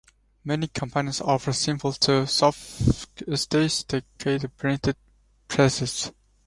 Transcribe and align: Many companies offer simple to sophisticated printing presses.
Many 0.43 0.67
companies 0.67 1.21
offer 1.21 1.53
simple 1.53 1.93
to 1.93 2.25
sophisticated 2.25 4.57
printing 4.57 4.95
presses. 5.47 6.11